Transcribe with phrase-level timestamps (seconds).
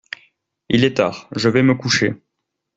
[0.69, 2.15] Il est tard, je vais me coucher.